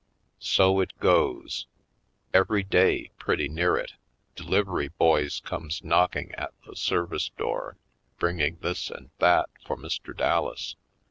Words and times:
So 0.39 0.79
it 0.79 0.99
goes. 0.99 1.67
Every 2.33 2.63
day, 2.63 3.11
pretty 3.19 3.47
near 3.47 3.77
it, 3.77 3.93
delivery 4.35 4.87
boys 4.87 5.39
comes 5.41 5.83
knocking 5.83 6.31
at 6.33 6.55
the 6.65 6.75
service 6.75 7.29
door 7.37 7.77
bringing 8.17 8.55
this 8.63 8.89
and 8.89 9.11
that 9.19 9.49
for 9.63 9.77
Mr. 9.77 10.17
Dallas. 10.17 10.75